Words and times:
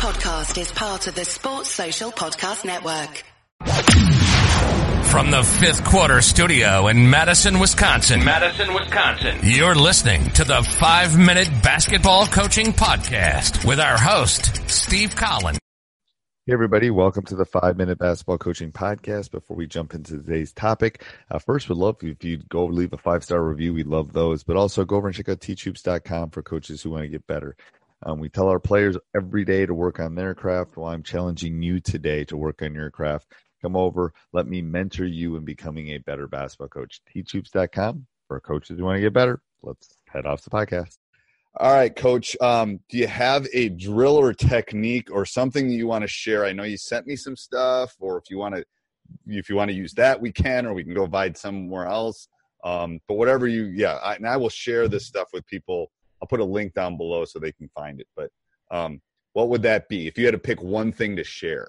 podcast 0.00 0.58
is 0.58 0.72
part 0.72 1.06
of 1.08 1.14
the 1.14 1.26
Sports 1.26 1.68
Social 1.68 2.10
Podcast 2.10 2.64
Network. 2.64 3.22
From 5.10 5.30
the 5.30 5.42
fifth 5.42 5.84
quarter 5.84 6.22
studio 6.22 6.88
in 6.88 7.10
Madison, 7.10 7.58
Wisconsin. 7.58 8.24
Madison, 8.24 8.72
Wisconsin. 8.72 9.40
You're 9.42 9.74
listening 9.74 10.30
to 10.30 10.44
the 10.44 10.62
five 10.62 11.18
minute 11.18 11.50
basketball 11.62 12.26
coaching 12.26 12.72
podcast 12.72 13.62
with 13.66 13.78
our 13.78 13.98
host, 13.98 14.70
Steve 14.70 15.14
Collins. 15.14 15.58
Hey, 16.46 16.54
everybody. 16.54 16.88
Welcome 16.90 17.24
to 17.26 17.36
the 17.36 17.44
five 17.44 17.76
minute 17.76 17.98
basketball 17.98 18.38
coaching 18.38 18.72
podcast. 18.72 19.30
Before 19.30 19.54
we 19.54 19.66
jump 19.66 19.92
into 19.92 20.16
today's 20.16 20.54
topic, 20.54 21.04
uh, 21.30 21.38
first, 21.38 21.68
we'd 21.68 21.76
love 21.76 21.96
if 22.00 22.24
you'd 22.24 22.48
go 22.48 22.64
leave 22.64 22.94
a 22.94 22.96
five 22.96 23.22
star 23.22 23.42
review. 23.44 23.74
We 23.74 23.82
love 23.82 24.14
those, 24.14 24.44
but 24.44 24.56
also 24.56 24.86
go 24.86 24.96
over 24.96 25.08
and 25.08 25.14
check 25.14 25.28
out 25.28 25.40
teachhoops.com 25.40 26.30
for 26.30 26.42
coaches 26.42 26.80
who 26.80 26.88
want 26.88 27.02
to 27.02 27.08
get 27.08 27.26
better. 27.26 27.54
Um, 28.02 28.18
we 28.18 28.28
tell 28.28 28.48
our 28.48 28.60
players 28.60 28.96
every 29.14 29.44
day 29.44 29.66
to 29.66 29.74
work 29.74 30.00
on 30.00 30.14
their 30.14 30.34
craft. 30.34 30.76
Well, 30.76 30.88
I'm 30.88 31.02
challenging 31.02 31.62
you 31.62 31.80
today 31.80 32.24
to 32.24 32.36
work 32.36 32.62
on 32.62 32.74
your 32.74 32.90
craft. 32.90 33.32
Come 33.60 33.76
over, 33.76 34.14
let 34.32 34.46
me 34.46 34.62
mentor 34.62 35.04
you 35.04 35.36
in 35.36 35.44
becoming 35.44 35.88
a 35.88 35.98
better 35.98 36.26
basketball 36.26 36.68
coach. 36.68 37.02
Teachhoops.com 37.14 38.06
for 38.26 38.40
coaches 38.40 38.78
who 38.78 38.84
want 38.84 38.96
to 38.96 39.02
get 39.02 39.12
better. 39.12 39.42
Let's 39.62 39.98
head 40.08 40.24
off 40.24 40.42
the 40.42 40.50
podcast. 40.50 40.96
All 41.58 41.72
right, 41.72 41.94
coach. 41.94 42.36
Um, 42.40 42.78
do 42.88 42.96
you 42.96 43.08
have 43.08 43.46
a 43.52 43.68
drill 43.68 44.16
or 44.16 44.32
technique 44.32 45.10
or 45.10 45.26
something 45.26 45.68
that 45.68 45.74
you 45.74 45.86
want 45.86 46.02
to 46.02 46.08
share? 46.08 46.44
I 46.44 46.52
know 46.52 46.62
you 46.62 46.78
sent 46.78 47.06
me 47.06 47.16
some 47.16 47.36
stuff, 47.36 47.96
or 47.98 48.18
if 48.18 48.30
you 48.30 48.38
want 48.38 48.54
to, 48.54 48.64
if 49.26 49.50
you 49.50 49.56
want 49.56 49.70
to 49.70 49.76
use 49.76 49.92
that, 49.94 50.20
we 50.20 50.30
can, 50.30 50.64
or 50.64 50.72
we 50.72 50.84
can 50.84 50.94
go 50.94 51.08
find 51.08 51.36
somewhere 51.36 51.86
else. 51.86 52.28
Um, 52.62 53.00
but 53.08 53.14
whatever 53.14 53.48
you, 53.48 53.64
yeah, 53.64 53.94
I, 53.94 54.14
and 54.14 54.28
I 54.28 54.36
will 54.36 54.48
share 54.48 54.86
this 54.86 55.06
stuff 55.06 55.28
with 55.32 55.44
people. 55.46 55.90
I'll 56.20 56.28
put 56.28 56.40
a 56.40 56.44
link 56.44 56.74
down 56.74 56.96
below 56.96 57.24
so 57.24 57.38
they 57.38 57.52
can 57.52 57.68
find 57.74 58.00
it. 58.00 58.06
But 58.16 58.30
um, 58.70 59.00
what 59.32 59.48
would 59.48 59.62
that 59.62 59.88
be 59.88 60.06
if 60.06 60.18
you 60.18 60.24
had 60.24 60.32
to 60.32 60.38
pick 60.38 60.62
one 60.62 60.92
thing 60.92 61.16
to 61.16 61.24
share? 61.24 61.68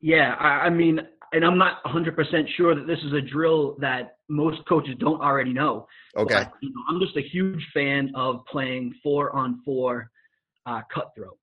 Yeah, 0.00 0.34
I, 0.38 0.66
I 0.66 0.70
mean, 0.70 1.00
and 1.32 1.44
I'm 1.44 1.58
not 1.58 1.82
100% 1.84 2.16
sure 2.56 2.74
that 2.74 2.86
this 2.86 2.98
is 3.00 3.12
a 3.12 3.20
drill 3.20 3.76
that 3.80 4.16
most 4.28 4.60
coaches 4.68 4.94
don't 4.98 5.20
already 5.20 5.52
know. 5.52 5.86
Okay. 6.16 6.34
But, 6.34 6.52
you 6.60 6.70
know, 6.70 6.82
I'm 6.88 7.00
just 7.00 7.16
a 7.16 7.22
huge 7.22 7.64
fan 7.72 8.10
of 8.14 8.40
playing 8.50 8.94
four 9.02 9.34
on 9.36 9.60
four 9.64 10.10
uh, 10.66 10.80
cutthroat. 10.92 11.38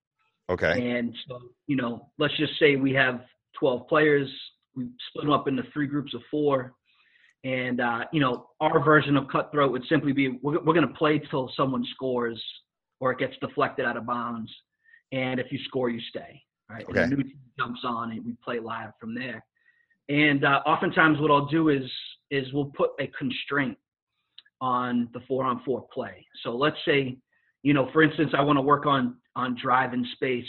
Okay. 0.50 0.98
And 0.98 1.16
so, 1.28 1.40
you 1.68 1.76
know, 1.76 2.10
let's 2.18 2.36
just 2.38 2.54
say 2.60 2.76
we 2.76 2.94
have 2.94 3.22
12 3.60 3.88
players. 3.88 4.30
We 4.76 4.90
split 5.10 5.26
them 5.26 5.34
up 5.34 5.48
into 5.48 5.64
three 5.74 5.88
groups 5.88 6.14
of 6.14 6.22
four. 6.30 6.74
And, 7.44 7.80
uh, 7.80 8.06
you 8.12 8.20
know, 8.20 8.48
our 8.60 8.84
version 8.84 9.16
of 9.16 9.28
cutthroat 9.28 9.72
would 9.72 9.84
simply 9.88 10.12
be 10.12 10.40
we're, 10.42 10.60
we're 10.64 10.74
going 10.74 10.88
to 10.88 10.94
play 10.94 11.20
till 11.20 11.52
someone 11.56 11.86
scores 11.94 12.44
or 13.00 13.12
it 13.12 13.20
gets 13.20 13.36
deflected 13.40 13.86
out 13.86 13.96
of 13.96 14.06
bounds. 14.06 14.52
And 15.12 15.40
if 15.40 15.52
you 15.52 15.60
score, 15.66 15.90
you 15.90 16.02
stay. 16.10 16.42
Right. 16.70 16.86
Okay. 16.90 17.04
And 17.04 17.12
the 17.12 17.16
new 17.18 17.24
team 17.24 17.40
jumps 17.58 17.82
on 17.86 18.12
and 18.12 18.26
we 18.26 18.36
play 18.44 18.60
live 18.60 18.92
from 19.00 19.16
there. 19.16 19.44
And 20.10 20.44
uh, 20.46 20.62
oftentimes, 20.66 21.20
what 21.20 21.32
I'll 21.32 21.48
do 21.48 21.70
is 21.70 21.84
is 22.30 22.52
we'll 22.54 22.72
put 22.76 22.92
a 23.00 23.08
constraint 23.18 23.78
on 24.60 25.08
the 25.14 25.22
four 25.28 25.46
on 25.46 25.62
four 25.64 25.88
play. 25.94 26.26
So 26.44 26.52
let's 26.56 26.78
say, 26.86 27.18
you 27.64 27.74
know, 27.74 27.90
for 27.94 28.04
instance, 28.04 28.32
I 28.38 28.42
want 28.42 28.58
to 28.58 28.62
work 28.62 28.86
on 28.86 29.16
on 29.36 29.56
drive 29.62 29.94
and 29.94 30.06
space 30.14 30.48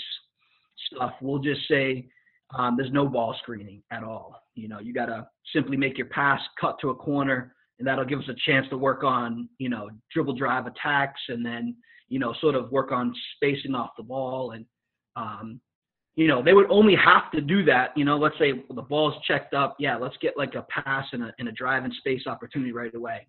stuff. 0.92 1.12
We'll 1.20 1.41
just 1.41 1.61
say 1.69 2.09
um, 2.56 2.77
there's 2.77 2.92
no 2.92 3.06
ball 3.06 3.36
screening 3.42 3.82
at 3.91 4.02
all. 4.02 4.42
You 4.54 4.68
know, 4.68 4.80
you 4.80 4.92
got 4.92 5.06
to 5.06 5.27
simply 5.52 5.77
make 5.77 5.98
your 5.98 6.08
pass, 6.08 6.41
cut 6.60 6.78
to 6.80 6.91
a 6.91 6.94
corner, 6.94 7.54
and 7.78 7.86
that'll 7.86 8.04
give 8.04 8.18
us 8.18 8.28
a 8.28 8.50
chance 8.50 8.66
to 8.70 8.78
work 8.78 9.04
on, 9.04 9.48
you 9.58 9.68
know, 9.68 9.91
dribble 10.12 10.34
drive 10.34 10.66
attacks, 10.66 11.20
and 11.28 11.44
then, 11.44 11.76
you 12.08 12.19
know, 12.19 12.34
sort 12.41 12.54
of 12.54 12.72
work 12.72 12.91
on 12.91 13.14
spacing 13.36 13.74
off 13.74 13.91
the 13.96 14.02
ball 14.02 14.52
and 14.52 14.64
um, 15.16 15.60
you 16.19 16.26
know, 16.26 16.42
they 16.42 16.52
would 16.52 16.69
only 16.69 16.96
have 16.96 17.30
to 17.30 17.41
do 17.41 17.64
that. 17.66 17.96
You 17.96 18.04
know, 18.04 18.19
let's 18.19 18.36
say 18.41 18.52
the 18.74 18.82
ball's 18.82 19.14
checked 19.28 19.54
up. 19.54 19.76
Yeah, 19.78 19.96
let's 19.96 20.16
get 20.20 20.36
like 20.36 20.56
a 20.56 20.62
pass 20.62 21.06
and 21.12 21.22
a, 21.22 21.32
and 21.38 21.46
a 21.46 21.52
drive 21.52 21.84
and 21.84 21.94
space 21.94 22.26
opportunity 22.26 22.72
right 22.72 22.92
away. 22.92 23.28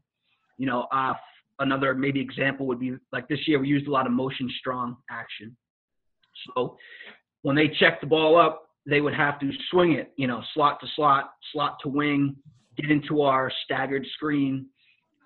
You 0.58 0.66
know, 0.66 0.88
uh, 0.92 1.14
another 1.60 1.94
maybe 1.94 2.20
example 2.20 2.66
would 2.66 2.80
be 2.80 2.96
like 3.12 3.28
this 3.28 3.48
year 3.48 3.60
we 3.60 3.68
used 3.68 3.88
a 3.88 3.92
lot 3.92 4.08
of 4.08 4.12
motion 4.12 4.50
strong 4.60 4.98
action. 5.12 5.56
So 6.48 6.78
when 7.44 7.56
they 7.56 7.68
check 7.68 8.02
the 8.02 8.08
ball 8.08 8.40
up, 8.40 8.69
they 8.90 9.02
would 9.02 9.14
have 9.14 9.40
to 9.40 9.52
swing 9.72 9.94
it, 9.94 10.12
you 10.18 10.28
know, 10.28 10.42
slot 10.54 10.80
to 10.82 10.88
slot, 10.96 11.32
slot 11.52 11.78
to 11.84 11.90
wing, 11.90 12.36
get 12.78 12.90
into 12.92 13.22
our 13.22 13.52
staggered 13.66 14.06
screen, 14.14 14.66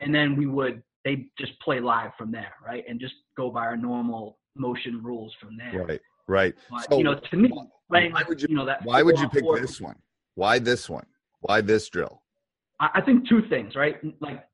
and 0.02 0.14
then 0.14 0.36
we 0.36 0.46
would 0.46 0.84
they 1.06 1.28
just 1.38 1.60
play 1.60 1.80
live 1.80 2.12
from 2.18 2.32
there, 2.32 2.54
right? 2.66 2.84
And 2.88 3.00
just 3.00 3.14
go 3.36 3.50
by 3.50 3.62
our 3.62 3.78
normal 3.78 4.38
motion 4.56 5.02
rules 5.04 5.34
from 5.42 5.58
there. 5.58 5.84
Right. 5.84 6.02
Right. 6.28 6.56
But, 6.70 6.90
So 6.90 6.98
you 6.98 7.04
know, 7.04 7.20
to 7.20 7.38
me, 7.38 7.52
playing, 7.90 8.14
why 8.14 8.24
would 8.28 8.42
you, 8.42 8.48
you 8.50 8.56
know, 8.56 8.66
that 8.66 8.86
why 8.86 9.02
would 9.02 9.20
you 9.20 9.28
pick 9.30 9.44
four- 9.44 9.60
this 9.60 9.82
one? 9.82 9.98
Why 10.36 10.60
this 10.60 10.90
one? 10.90 11.06
Why 11.42 11.62
this 11.62 11.90
drill? 11.90 12.22
I 12.80 12.90
I 12.96 13.02
think 13.02 13.28
two 13.28 13.42
things, 13.50 13.76
right? 13.76 13.98
Like, 14.22 14.46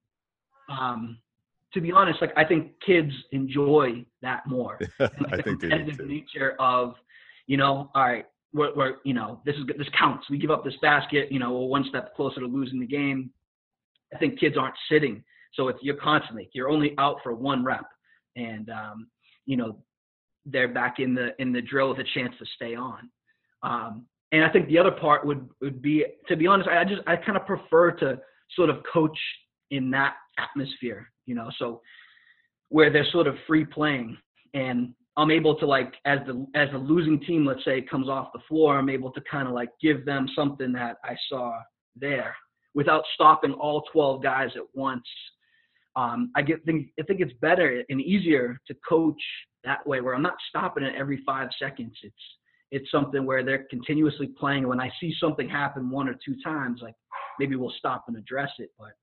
um, 0.69 1.19
to 1.73 1.81
be 1.81 1.91
honest, 1.91 2.21
like 2.21 2.33
I 2.35 2.43
think 2.43 2.71
kids 2.85 3.11
enjoy 3.31 4.05
that 4.21 4.47
more. 4.47 4.79
And, 4.99 5.09
like, 5.21 5.33
I 5.33 5.37
the 5.37 5.43
think 5.43 5.61
they 5.61 5.69
do 5.69 5.77
competitive 5.77 6.07
nature 6.07 6.55
of, 6.59 6.95
you 7.45 7.57
know, 7.57 7.91
all 7.93 8.03
right, 8.03 8.25
we're, 8.53 8.75
we're, 8.75 8.95
you 9.03 9.13
know, 9.13 9.41
this 9.45 9.55
is 9.55 9.63
this 9.77 9.87
counts. 9.97 10.29
We 10.29 10.37
give 10.37 10.51
up 10.51 10.63
this 10.63 10.77
basket, 10.81 11.31
you 11.31 11.39
know, 11.39 11.51
we're 11.51 11.67
one 11.67 11.85
step 11.87 12.15
closer 12.15 12.39
to 12.39 12.47
losing 12.47 12.79
the 12.79 12.87
game. 12.87 13.31
I 14.13 14.17
think 14.17 14.39
kids 14.39 14.57
aren't 14.57 14.75
sitting, 14.89 15.23
so 15.53 15.67
it's 15.67 15.79
you're 15.81 15.95
constantly 15.95 16.49
you're 16.53 16.69
only 16.69 16.95
out 16.97 17.17
for 17.23 17.33
one 17.33 17.63
rep, 17.63 17.85
and 18.35 18.69
um, 18.69 19.07
you 19.45 19.55
know, 19.55 19.77
they're 20.45 20.67
back 20.67 20.99
in 20.99 21.13
the 21.13 21.29
in 21.39 21.53
the 21.53 21.61
drill 21.61 21.89
with 21.89 21.99
a 21.99 22.09
chance 22.15 22.33
to 22.39 22.45
stay 22.55 22.75
on. 22.75 23.09
Um, 23.61 24.05
and 24.31 24.43
I 24.43 24.49
think 24.49 24.67
the 24.67 24.77
other 24.77 24.91
part 24.91 25.25
would 25.25 25.47
would 25.61 25.81
be, 25.81 26.05
to 26.27 26.35
be 26.35 26.47
honest, 26.47 26.69
I 26.69 26.83
just 26.83 27.01
I 27.07 27.15
kind 27.15 27.37
of 27.37 27.45
prefer 27.45 27.91
to 27.91 28.19
sort 28.55 28.69
of 28.69 28.77
coach 28.91 29.17
in 29.71 29.91
that 29.91 30.15
atmosphere, 30.39 31.11
you 31.25 31.35
know, 31.35 31.49
so 31.59 31.81
where 32.69 32.91
they're 32.91 33.05
sort 33.11 33.27
of 33.27 33.35
free 33.47 33.65
playing 33.65 34.17
and 34.53 34.93
I'm 35.19 35.31
able 35.31 35.55
to 35.59 35.65
like 35.65 35.93
as 36.05 36.19
the 36.25 36.45
as 36.55 36.69
the 36.71 36.77
losing 36.77 37.19
team, 37.19 37.45
let's 37.45 37.65
say, 37.65 37.81
comes 37.81 38.07
off 38.07 38.31
the 38.33 38.39
floor, 38.47 38.77
I'm 38.77 38.89
able 38.89 39.11
to 39.11 39.21
kind 39.29 39.47
of 39.47 39.53
like 39.53 39.69
give 39.81 40.05
them 40.05 40.27
something 40.35 40.71
that 40.73 40.97
I 41.03 41.15
saw 41.27 41.59
there 41.95 42.35
without 42.73 43.03
stopping 43.15 43.51
all 43.53 43.83
12 43.91 44.23
guys 44.23 44.49
at 44.55 44.63
once. 44.73 45.03
Um, 45.95 46.31
I 46.35 46.41
get 46.41 46.63
think 46.65 46.89
I 46.99 47.03
think 47.03 47.19
it's 47.19 47.33
better 47.41 47.83
and 47.89 47.99
easier 47.99 48.59
to 48.67 48.75
coach 48.87 49.21
that 49.65 49.85
way, 49.85 49.99
where 49.99 50.15
I'm 50.15 50.21
not 50.21 50.37
stopping 50.47 50.83
it 50.83 50.95
every 50.97 51.21
five 51.25 51.49
seconds. 51.61 51.97
It's 52.01 52.15
it's 52.71 52.91
something 52.91 53.25
where 53.25 53.43
they're 53.43 53.65
continuously 53.69 54.27
playing. 54.27 54.67
When 54.67 54.79
I 54.79 54.89
see 55.01 55.13
something 55.19 55.49
happen 55.49 55.89
one 55.89 56.07
or 56.07 56.15
two 56.23 56.35
times, 56.41 56.79
like 56.81 56.95
maybe 57.39 57.57
we'll 57.57 57.73
stop 57.77 58.05
and 58.07 58.15
address 58.15 58.51
it. 58.59 58.69
But 58.77 58.93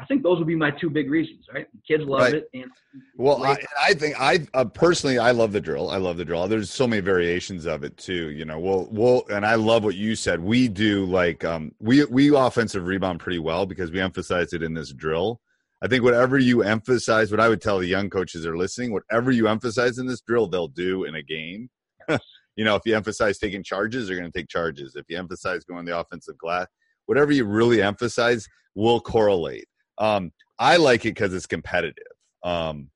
I 0.00 0.04
think 0.06 0.22
those 0.22 0.38
would 0.38 0.46
be 0.46 0.56
my 0.56 0.70
two 0.70 0.90
big 0.90 1.10
reasons, 1.10 1.46
right? 1.52 1.66
Kids 1.86 2.04
love 2.04 2.22
Right. 2.22 2.34
it, 2.34 2.48
and 2.54 2.70
Well, 3.16 3.42
I, 3.44 3.56
I 3.80 3.94
think 3.94 4.20
I 4.20 4.46
uh, 4.54 4.64
personally 4.64 5.18
I 5.18 5.30
love 5.30 5.52
the 5.52 5.60
drill. 5.60 5.90
I 5.90 5.96
love 5.96 6.16
the 6.16 6.24
drill. 6.24 6.46
There's 6.48 6.70
so 6.70 6.86
many 6.86 7.00
variations 7.00 7.66
of 7.66 7.84
it 7.84 7.96
too. 7.96 8.30
You 8.30 8.44
know, 8.44 8.58
we'll 8.58 8.88
we'll 8.90 9.24
and 9.28 9.46
I 9.46 9.54
love 9.54 9.84
what 9.84 9.94
you 9.94 10.14
said. 10.16 10.40
We 10.40 10.68
do 10.68 11.04
like 11.06 11.44
um 11.44 11.72
we 11.80 12.04
we 12.06 12.34
offensive 12.34 12.86
rebound 12.86 13.20
pretty 13.20 13.38
well 13.38 13.66
because 13.66 13.90
we 13.90 14.00
emphasize 14.00 14.52
it 14.52 14.62
in 14.62 14.74
this 14.74 14.92
drill. 14.92 15.40
I 15.82 15.88
think 15.88 16.02
whatever 16.02 16.38
you 16.38 16.62
emphasize, 16.62 17.30
what 17.30 17.40
I 17.40 17.48
would 17.48 17.60
tell 17.60 17.78
the 17.78 17.86
young 17.86 18.08
coaches 18.08 18.42
that 18.42 18.50
are 18.50 18.56
listening, 18.56 18.92
whatever 18.92 19.30
you 19.30 19.48
emphasize 19.48 19.98
in 19.98 20.06
this 20.06 20.22
drill, 20.22 20.46
they'll 20.46 20.68
do 20.68 21.04
in 21.04 21.14
a 21.14 21.22
game. 21.22 21.68
you 22.56 22.64
know, 22.64 22.74
if 22.74 22.82
you 22.86 22.96
emphasize 22.96 23.38
taking 23.38 23.62
charges, 23.62 24.08
they're 24.08 24.18
going 24.18 24.30
to 24.30 24.38
take 24.38 24.48
charges. 24.48 24.96
If 24.96 25.04
you 25.08 25.18
emphasize 25.18 25.64
going 25.64 25.84
the 25.84 25.98
offensive 25.98 26.38
glass, 26.38 26.68
whatever 27.04 27.32
you 27.32 27.44
really 27.44 27.82
emphasize 27.82 28.48
will 28.74 29.00
correlate. 29.00 29.66
Um, 29.98 30.32
I 30.58 30.76
like 30.76 31.04
it 31.04 31.14
because 31.14 31.34
it's 31.34 31.46
competitive. 31.46 32.04
Um, 32.42 32.90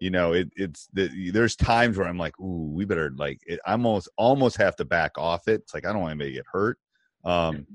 you 0.00 0.10
know, 0.10 0.32
it, 0.32 0.50
it's 0.56 0.88
the, 0.92 1.30
there's 1.30 1.56
times 1.56 1.96
where 1.96 2.06
I'm 2.06 2.18
like, 2.18 2.38
ooh, 2.40 2.70
we 2.72 2.84
better 2.84 3.12
like. 3.16 3.40
It, 3.46 3.60
I 3.66 3.72
almost 3.72 4.08
almost 4.16 4.56
have 4.58 4.76
to 4.76 4.84
back 4.84 5.12
off 5.18 5.48
it. 5.48 5.62
It's 5.62 5.74
like 5.74 5.84
I 5.86 5.92
don't 5.92 6.02
want 6.02 6.12
anybody 6.12 6.30
to 6.30 6.36
get 6.36 6.46
hurt. 6.50 6.78
Um, 7.24 7.66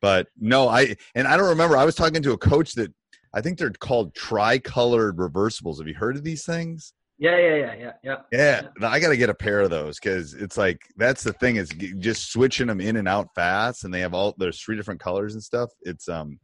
but 0.00 0.28
no, 0.38 0.68
I 0.68 0.96
and 1.14 1.26
I 1.26 1.36
don't 1.36 1.48
remember. 1.48 1.76
I 1.76 1.84
was 1.84 1.94
talking 1.94 2.22
to 2.22 2.32
a 2.32 2.38
coach 2.38 2.74
that 2.74 2.92
I 3.32 3.40
think 3.40 3.58
they're 3.58 3.70
called 3.70 4.14
tricolored 4.14 5.16
reversibles. 5.16 5.78
Have 5.78 5.88
you 5.88 5.94
heard 5.94 6.16
of 6.16 6.24
these 6.24 6.44
things? 6.44 6.92
yeah, 7.22 7.38
yeah, 7.38 7.54
yeah, 7.54 7.74
yeah, 7.78 7.92
yeah. 8.02 8.16
Yeah, 8.32 8.88
I 8.88 8.98
got 8.98 9.10
to 9.10 9.16
get 9.16 9.30
a 9.30 9.34
pair 9.34 9.60
of 9.60 9.70
those 9.70 10.00
because 10.00 10.34
it's 10.34 10.56
like 10.56 10.80
that's 10.96 11.22
the 11.22 11.32
thing 11.32 11.54
is 11.54 11.68
just 11.98 12.32
switching 12.32 12.66
them 12.66 12.80
in 12.80 12.96
and 12.96 13.06
out 13.06 13.28
fast, 13.32 13.84
and 13.84 13.94
they 13.94 14.00
have 14.00 14.12
all 14.12 14.34
there's 14.38 14.60
three 14.60 14.76
different 14.76 15.00
colors 15.00 15.34
and 15.34 15.42
stuff. 15.42 15.70
It's 15.82 16.08
um, 16.08 16.40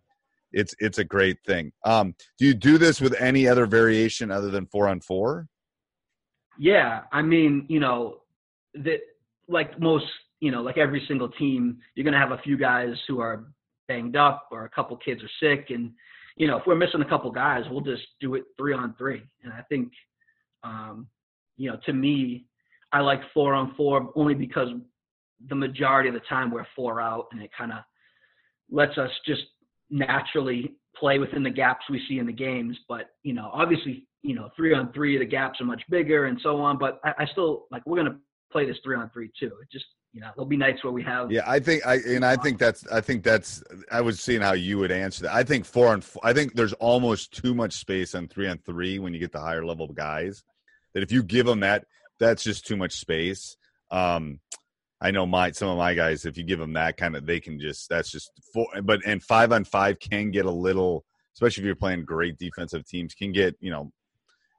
it's 0.52 0.74
it's 0.78 0.98
a 0.98 1.04
great 1.04 1.38
thing. 1.46 1.72
Um, 1.84 2.14
do 2.38 2.46
you 2.46 2.54
do 2.54 2.78
this 2.78 3.00
with 3.00 3.14
any 3.20 3.46
other 3.46 3.66
variation 3.66 4.30
other 4.30 4.50
than 4.50 4.66
four 4.66 4.88
on 4.88 5.00
four? 5.00 5.46
Yeah, 6.58 7.02
I 7.12 7.22
mean, 7.22 7.66
you 7.68 7.80
know, 7.80 8.18
that 8.74 9.00
like 9.48 9.78
most, 9.80 10.06
you 10.40 10.50
know, 10.50 10.62
like 10.62 10.78
every 10.78 11.04
single 11.06 11.28
team, 11.28 11.78
you're 11.94 12.04
gonna 12.04 12.18
have 12.18 12.32
a 12.32 12.42
few 12.42 12.56
guys 12.56 12.94
who 13.06 13.20
are 13.20 13.44
banged 13.86 14.16
up 14.16 14.48
or 14.50 14.64
a 14.64 14.70
couple 14.70 14.96
kids 14.96 15.20
are 15.22 15.30
sick, 15.40 15.70
and 15.70 15.92
you 16.36 16.46
know, 16.46 16.56
if 16.56 16.62
we're 16.66 16.76
missing 16.76 17.02
a 17.02 17.08
couple 17.08 17.30
guys, 17.30 17.64
we'll 17.70 17.80
just 17.80 18.02
do 18.20 18.34
it 18.34 18.44
three 18.56 18.72
on 18.72 18.94
three. 18.96 19.22
And 19.42 19.52
I 19.52 19.62
think, 19.68 19.92
um, 20.62 21.08
you 21.56 21.68
know, 21.68 21.76
to 21.84 21.92
me, 21.92 22.46
I 22.92 23.00
like 23.00 23.20
four 23.34 23.54
on 23.54 23.74
four 23.76 24.12
only 24.14 24.34
because 24.34 24.68
the 25.48 25.54
majority 25.54 26.08
of 26.08 26.14
the 26.14 26.22
time 26.28 26.50
we're 26.50 26.66
four 26.76 27.00
out 27.00 27.26
and 27.32 27.42
it 27.42 27.50
kind 27.56 27.72
of 27.72 27.78
lets 28.70 28.96
us 28.98 29.10
just 29.26 29.42
naturally 29.90 30.74
play 30.96 31.18
within 31.18 31.42
the 31.42 31.50
gaps 31.50 31.84
we 31.90 32.02
see 32.08 32.18
in 32.18 32.26
the 32.26 32.32
games. 32.32 32.76
But, 32.88 33.10
you 33.22 33.32
know, 33.32 33.50
obviously, 33.52 34.06
you 34.22 34.34
know, 34.34 34.50
three 34.56 34.74
on 34.74 34.92
three, 34.92 35.18
the 35.18 35.24
gaps 35.24 35.60
are 35.60 35.64
much 35.64 35.82
bigger 35.88 36.26
and 36.26 36.38
so 36.42 36.56
on. 36.60 36.78
But 36.78 37.00
I, 37.04 37.14
I 37.20 37.26
still 37.26 37.66
like, 37.70 37.82
we're 37.86 38.02
to 38.02 38.16
play 38.50 38.66
this 38.66 38.76
three 38.84 38.96
on 38.96 39.10
three 39.10 39.30
too. 39.38 39.46
It 39.46 39.70
just, 39.72 39.84
you 40.12 40.22
know, 40.22 40.30
there'll 40.34 40.48
be 40.48 40.56
nights 40.56 40.82
where 40.82 40.92
we 40.92 41.02
have. 41.02 41.30
Yeah, 41.30 41.42
I 41.46 41.60
think 41.60 41.86
I 41.86 41.96
and 41.96 42.24
I 42.24 42.36
think 42.36 42.58
that's 42.58 42.86
I 42.88 43.02
think 43.02 43.22
that's 43.22 43.62
I 43.92 44.00
was 44.00 44.20
seeing 44.20 44.40
how 44.40 44.54
you 44.54 44.78
would 44.78 44.90
answer 44.90 45.24
that. 45.24 45.34
I 45.34 45.44
think 45.44 45.66
four 45.66 45.92
and 45.92 46.02
four, 46.02 46.22
I 46.24 46.32
think 46.32 46.54
there's 46.54 46.72
almost 46.74 47.32
too 47.32 47.54
much 47.54 47.74
space 47.74 48.14
on 48.14 48.26
three 48.26 48.48
on 48.48 48.58
three 48.58 48.98
when 48.98 49.12
you 49.12 49.20
get 49.20 49.32
the 49.32 49.40
higher 49.40 49.64
level 49.64 49.86
guys. 49.88 50.42
That 50.94 51.02
if 51.02 51.12
you 51.12 51.22
give 51.22 51.44
them 51.44 51.60
that, 51.60 51.84
that's 52.18 52.42
just 52.42 52.66
too 52.66 52.76
much 52.76 52.94
space. 52.94 53.58
Um, 53.90 54.40
I 55.00 55.10
know 55.10 55.26
my 55.26 55.52
some 55.52 55.68
of 55.68 55.78
my 55.78 55.94
guys, 55.94 56.24
if 56.24 56.36
you 56.36 56.44
give 56.44 56.58
them 56.58 56.72
that 56.72 56.96
kind 56.96 57.14
of, 57.14 57.24
they 57.24 57.40
can 57.40 57.60
just 57.60 57.88
that's 57.88 58.10
just 58.10 58.32
four. 58.52 58.66
But 58.82 59.00
and 59.06 59.22
five 59.22 59.52
on 59.52 59.64
five 59.64 59.98
can 60.00 60.30
get 60.30 60.44
a 60.44 60.50
little, 60.50 61.04
especially 61.34 61.62
if 61.62 61.66
you're 61.66 61.76
playing 61.76 62.04
great 62.04 62.38
defensive 62.38 62.86
teams, 62.86 63.14
can 63.14 63.32
get 63.32 63.56
you 63.60 63.70
know 63.70 63.92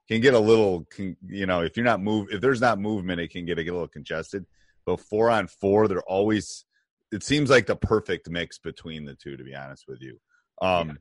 can 0.07 0.21
get 0.21 0.33
a 0.33 0.39
little 0.39 0.85
can, 0.85 1.17
you 1.27 1.45
know 1.45 1.61
if 1.61 1.75
you're 1.75 1.85
not 1.85 2.01
move 2.01 2.27
if 2.31 2.39
there's 2.39 2.61
not 2.61 2.79
movement, 2.79 3.19
it 3.19 3.31
can 3.31 3.45
get 3.45 3.59
a, 3.59 3.63
get 3.63 3.71
a 3.71 3.73
little 3.73 3.87
congested. 3.87 4.45
But 4.85 5.01
four 5.01 5.29
on 5.29 5.47
four, 5.47 5.87
they're 5.87 6.01
always. 6.03 6.65
It 7.11 7.23
seems 7.23 7.49
like 7.49 7.65
the 7.65 7.75
perfect 7.75 8.29
mix 8.29 8.59
between 8.59 9.03
the 9.03 9.15
two, 9.15 9.35
to 9.35 9.43
be 9.43 9.55
honest 9.55 9.85
with 9.87 9.99
you. 10.01 10.19
Um, 10.61 10.99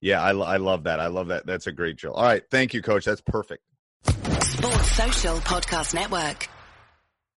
yeah, 0.00 0.20
yeah 0.20 0.22
I, 0.22 0.54
I 0.54 0.56
love 0.56 0.84
that. 0.84 1.00
I 1.00 1.06
love 1.06 1.28
that. 1.28 1.46
That's 1.46 1.66
a 1.66 1.72
great 1.72 1.96
drill. 1.96 2.14
All 2.14 2.24
right, 2.24 2.42
thank 2.50 2.74
you, 2.74 2.82
coach. 2.82 3.04
That's 3.04 3.20
perfect. 3.20 3.62
Sports 4.04 4.92
Social 4.92 5.36
Podcast 5.38 5.94
Network. 5.94 6.48